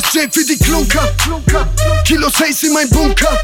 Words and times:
das 0.00 0.12
J 0.12 0.32
für 0.32 0.44
die 0.44 0.58
Klunker. 0.58 1.10
Kilos 2.04 2.34
Haze 2.34 2.66
in 2.66 2.72
mein 2.74 2.88
Bunker. 2.90 3.40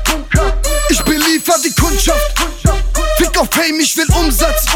Ich 0.90 1.00
beliefer 1.02 1.54
die 1.64 1.72
Kundschaft. 1.72 2.34
Fick 3.16 3.38
auf 3.38 3.48
Fame, 3.50 3.80
ich 3.80 3.96
will 3.96 4.06
Umsatz. 4.14 4.66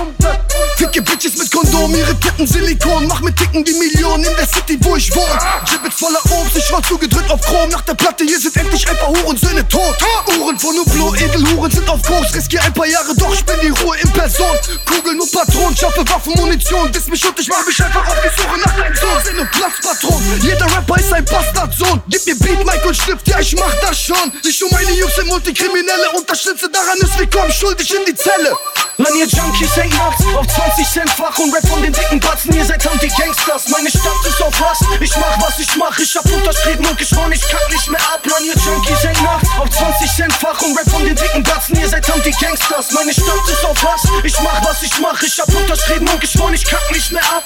Ficke 0.76 1.02
Bitches 1.02 1.36
mit 1.36 1.50
Kondom, 1.50 1.94
ihre 1.94 2.14
Titten 2.20 2.46
Silikon. 2.46 3.06
Mach 3.06 3.20
mit 3.20 3.36
Ticken 3.36 3.64
die 3.64 3.72
Millionen 3.72 4.24
in 4.24 4.36
der 4.36 4.46
City, 4.46 4.78
wo 4.80 4.96
ich 4.96 5.14
wohne. 5.14 5.38
Gibbets 5.68 5.96
voller 5.98 6.20
Obst, 6.30 6.56
ich 6.56 6.70
war 6.72 6.82
zugedrückt 6.82 7.30
auf 7.30 7.40
Chrom. 7.40 7.68
Nach 7.70 7.82
der 7.82 7.94
Platte, 7.94 8.24
hier 8.24 8.38
sind 8.38 8.56
endlich 8.56 8.88
ein 8.88 8.96
paar 8.96 9.08
Hurensöhne 9.08 9.66
tot. 9.68 9.96
Uhren 10.38 10.58
von 10.58 10.76
Nublo, 10.76 11.14
Edelhuren 11.14 11.70
sind 11.70 11.88
auf 11.88 12.02
Kurs. 12.02 12.34
Riskier 12.34 12.62
ein 12.62 12.72
paar 12.72 12.86
Jahre, 12.86 13.14
doch 13.16 13.32
ich 13.34 13.44
bin 13.44 13.56
die 13.62 13.68
Ruhe 13.68 13.96
in 13.98 14.10
Person. 14.12 14.56
Kugeln 14.84 15.20
und 15.20 15.32
Patronen, 15.32 15.76
schaffe 15.76 16.08
Waffen, 16.08 16.32
Munition. 16.36 16.90
Diss 16.92 17.06
mich 17.08 17.26
und 17.26 17.38
ich 17.38 17.48
mach 17.48 17.66
mich 17.66 17.82
einfach 17.82 18.06
auf 18.06 18.16
die 18.22 18.40
Suche 18.40 18.58
nach 18.64 18.76
deinem 18.76 18.94
Sohn. 18.94 19.24
Sinn 19.24 19.38
und 19.38 19.50
Platzpatron, 19.50 20.22
jeder 20.42 20.66
Rapper 20.66 20.96
ist 20.96 21.05
ein 21.16 21.24
Bastardsohn. 21.24 22.02
Gib 22.08 22.26
mir 22.26 22.36
Beat, 22.36 22.64
Mike 22.64 22.86
und 22.86 22.94
Stift, 22.94 23.26
ja 23.28 23.40
ich 23.40 23.56
mach 23.56 23.74
das 23.80 23.98
schon. 23.98 24.32
Ich 24.44 24.62
und 24.62 24.70
meine 24.72 24.92
Jungs 24.92 25.14
sind 25.16 25.28
Multikriminelle 25.28 26.06
Schlimmste 26.46 26.68
daran 26.68 26.98
ist, 27.00 27.18
wir 27.18 27.26
kommen 27.30 27.50
schuldig 27.50 27.92
in 27.92 28.04
die 28.04 28.14
Zelle. 28.14 28.54
Lanier 28.98 29.26
Junkies 29.26 29.74
hängt 29.76 29.96
nachts 29.96 30.22
auf 30.36 30.46
20 30.46 30.86
Cent 30.86 31.10
fach 31.10 31.36
und 31.38 31.52
Rap 31.52 31.66
von 31.66 31.82
den 31.82 31.92
dicken 31.92 32.20
Batzen, 32.20 32.54
ihr 32.54 32.64
seid 32.64 32.86
Anti-Gangsters. 32.86 33.68
Meine 33.68 33.90
Stadt 33.90 34.20
ist 34.28 34.42
auf 34.42 34.54
Hass, 34.60 34.78
ich 35.00 35.16
mach 35.16 35.40
was 35.40 35.58
ich 35.58 35.74
mach, 35.76 35.98
ich 35.98 36.14
hab 36.14 36.24
unterschrieben 36.26 36.86
und 36.86 36.98
geschworen, 36.98 37.32
ich 37.32 37.40
kack 37.48 37.68
nicht 37.72 37.90
mehr 37.90 38.00
ab. 38.12 38.20
Lanier 38.24 38.54
Junkies 38.54 39.02
hängt 39.02 39.22
nachts 39.22 39.48
auf 39.58 39.70
20 39.70 40.10
Cent 40.14 40.32
fach 40.34 40.60
und 40.62 40.78
Rap 40.78 40.90
von 40.90 41.04
den 41.04 41.16
dicken 41.16 41.42
Batzen, 41.42 41.76
ihr 41.80 41.88
seid 41.88 42.08
Anti-Gangsters. 42.08 42.92
Meine 42.92 43.12
Stadt 43.12 43.48
ist 43.50 43.64
auf 43.64 43.82
Hass, 43.82 44.02
ich 44.22 44.40
mach 44.40 44.64
was 44.64 44.82
ich 44.82 45.00
mach, 45.00 45.20
ich 45.22 45.40
hab 45.40 45.48
unterschrieben 45.48 46.08
und 46.08 46.20
geschworen, 46.20 46.54
ich 46.54 46.64
kack 46.64 46.90
nicht 46.92 47.10
mehr 47.12 47.24
ab. 47.24 47.44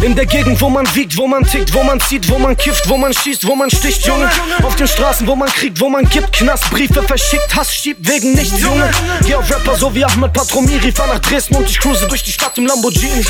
In 0.00 0.14
der 0.14 0.26
Gegend, 0.26 0.60
wo 0.60 0.70
man 0.70 0.86
wiegt, 0.94 1.16
wo 1.16 1.26
man 1.26 1.44
tickt, 1.44 1.74
wo 1.74 1.82
man 1.82 2.00
zieht, 2.00 2.30
wo 2.30 2.38
man 2.38 2.56
kifft, 2.56 2.88
wo 2.88 2.96
man 2.96 3.12
schießt, 3.12 3.44
wo 3.46 3.56
man 3.56 3.68
sticht, 3.68 4.06
Junge. 4.06 4.30
Auf 4.62 4.76
den 4.76 4.86
Straßen, 4.86 5.26
wo 5.26 5.34
man 5.34 5.48
kriegt, 5.48 5.80
wo 5.80 5.88
man 5.88 6.08
gibt, 6.08 6.32
Knast, 6.32 6.70
Briefe 6.70 7.02
verschickt, 7.02 7.52
Hass 7.54 7.74
schiebt 7.74 8.08
wegen 8.08 8.32
nichts, 8.32 8.60
Junge. 8.60 8.88
Geh 9.26 9.34
auf 9.34 9.50
Rapper 9.50 9.74
so 9.74 9.92
wie 9.92 10.04
Ahmed 10.04 10.32
Patromiri, 10.32 10.92
fahr 10.92 11.08
nach 11.08 11.18
Dresden 11.18 11.56
und 11.56 11.68
ich 11.68 11.80
cruise 11.80 12.06
durch 12.06 12.22
die 12.22 12.30
Stadt 12.30 12.56
im 12.58 12.66
Lamborghini. 12.66 13.24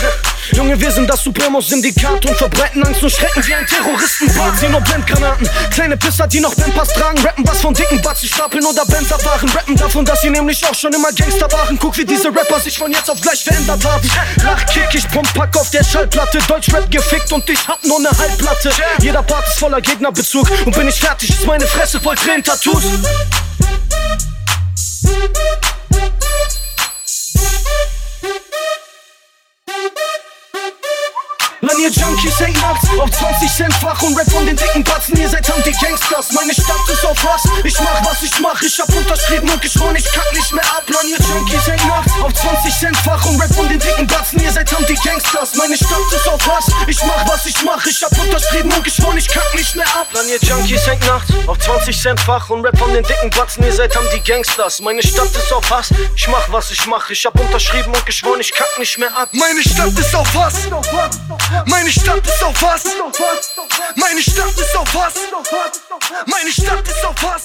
Junge, 0.53 0.79
wir 0.79 0.91
sind 0.91 1.09
das 1.09 1.25
Supremos-Syndikat 1.25 2.27
und 2.27 2.37
verbreiten 2.37 2.85
Angst 2.85 3.03
und 3.03 3.11
Schrecken 3.11 3.47
wie 3.47 3.55
ein 3.55 3.67
Terroristenbad. 3.67 4.59
Sehen 4.59 4.73
nur 4.73 4.83
Blendgranaten, 4.83 5.49
kleine 5.71 5.97
Pisser, 5.97 6.27
die 6.27 6.41
noch 6.41 6.55
Bandpass 6.55 6.93
tragen, 6.93 7.19
rappen 7.21 7.47
was 7.49 7.63
von 7.63 7.73
dicken 7.73 8.01
Batzen 8.03 8.29
stapeln 8.29 8.65
oder 8.67 8.85
Benzer 8.85 9.19
fahren, 9.19 9.49
rappen 9.49 9.75
davon, 9.75 10.05
dass 10.05 10.21
sie 10.21 10.31
nämlich 10.31 10.65
auch 10.67 10.75
schon 10.75 10.93
immer 10.93 11.13
Gangster 11.13 11.51
waren. 11.51 11.79
Guck, 11.79 11.97
wie 11.97 12.05
diese 12.05 12.29
Rapper 12.29 12.61
sich 12.61 12.77
von 12.77 12.93
jetzt 12.93 13.11
auf 13.11 13.21
gleich 13.23 13.43
verändert 13.43 13.83
haben. 13.85 14.09
Lachkick, 14.45 14.95
ich 14.95 15.09
pump 15.09 15.33
Pack 15.33 15.57
auf 15.57 15.71
der 15.71 15.83
Schallplatte, 15.91 16.39
Deutschrap 16.47 16.91
gefickt 16.91 17.33
und 17.33 17.49
ich 17.49 17.67
hab 17.67 17.83
nur 17.85 17.99
ne 18.01 18.11
Halbplatte. 18.11 18.71
Jeder 19.01 19.23
Part 19.23 19.47
ist 19.47 19.59
voller 19.59 19.81
Gegnerbezug 19.81 20.47
und 20.67 20.77
bin 20.77 20.87
ich 20.89 21.01
fertig, 21.01 21.31
ist 21.31 21.47
meine 21.47 21.67
Fresse 21.67 21.99
voll 21.99 22.15
Tränen-Tattoos. 22.15 22.83
Lanier 31.61 31.91
Junkies 31.91 32.39
hängt 32.39 32.61
nachts 32.61 32.89
auf 33.01 33.11
20 33.11 33.51
Cent 33.51 33.75
fach 33.75 34.01
und 34.03 34.17
Rap 34.17 34.31
von 34.31 34.47
den 34.47 34.57
dicken 34.57 34.85
Batzen, 34.85 35.17
ihr 35.17 35.29
seid 35.29 35.51
Anti-Gangsters. 35.51 36.33
Meine 36.33 36.53
Stadt 36.53 36.89
ist 36.93 37.05
auf 37.05 37.19
Hass, 37.25 37.43
ich 37.65 37.81
mach 37.81 38.05
was 38.05 38.23
ich 38.23 38.39
mach, 38.41 38.63
ich 38.63 38.79
hab 38.79 38.89
unterschrieben 38.95 39.51
und 39.51 39.61
geschworen, 39.61 39.97
ich 39.97 40.05
kack 40.13 40.33
nicht 40.35 40.53
mehr 40.53 40.65
ab. 40.65 40.85
Lanier 40.87 41.19
Junkies 41.19 41.67
hängt 41.67 41.87
nachts 41.87 42.13
auf 42.23 42.33
20 42.33 42.79
Cent 42.79 42.97
fach 42.99 43.18
und 43.29 43.41
Rap 43.41 43.55
von 43.55 43.69
den 43.69 43.79
dicken 43.79 44.07
Batzen, 44.07 44.41
ihr 44.41 44.51
seid 44.51 44.75
Anti-Gangsters. 44.75 45.55
Meine 45.55 45.77
Stadt 45.77 46.13
ist 46.15 46.29
auf 46.29 46.41
Hass, 46.47 46.67
ich 46.87 47.03
mach 47.05 47.29
was 47.29 47.47
ich 47.47 47.63
mach, 47.63 47.85
ich 47.87 48.03
hab 48.03 48.13
unterschrieben 48.19 48.73
und 48.73 48.85
geschworen, 48.85 49.17
ich 49.19 49.29
kack 49.29 49.55
nicht 49.55 49.75
mehr 49.77 49.87
ab. 49.87 50.07
Lanier 50.13 50.39
Junkies 50.41 50.87
hängt 50.87 51.07
nachts 51.07 51.31
auf 51.47 51.59
20 51.59 52.01
Cent 52.01 52.21
fach 52.21 52.49
und 52.51 52.65
Rap 52.65 52.79
von 52.79 52.93
den 52.93 53.05
dicken 53.05 53.31
Batzen, 53.31 53.65
ihr 53.65 53.73
seid 53.73 53.97
Anti-Gangsters. 53.97 54.81
Meine 54.81 55.03
Stadt 55.03 55.31
ist 55.31 55.53
auf 55.53 55.71
Hass, 55.71 55.91
ich 56.15 56.29
mach 56.29 56.51
was 56.51 56.71
ich 56.71 56.87
mach, 56.87 57.11
ich 57.11 57.25
hab 57.27 57.39
unterschrieben 57.39 57.95
und 57.95 58.07
geschworen, 58.07 58.41
ich 58.41 58.53
kack 58.53 58.79
nicht 58.79 58.99
mehr 58.99 59.15
ab. 59.15 59.29
Meine 59.33 59.63
Stadt 59.63 59.99
ist 59.99 60.15
auf 60.15 60.35
Hass. 60.35 60.55
Meine 61.67 61.91
Stadt 61.91 62.27
ist 62.27 62.43
auf 62.43 62.63
Hass. 62.63 62.85
Meine 63.97 64.23
Stadt 64.23 64.57
ist 64.57 64.77
auf 64.77 64.95
Hass. 64.95 65.15
Meine 66.27 66.53
Stadt 66.53 66.89
ist 66.89 67.05
auf 67.05 67.23
Hass. 67.23 67.45